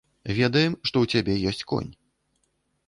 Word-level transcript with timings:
Ведаем, 0.37 0.73
што 0.89 0.95
ў 1.05 1.19
цябе 1.19 1.33
ёсць 1.53 1.67
конь. 1.75 1.91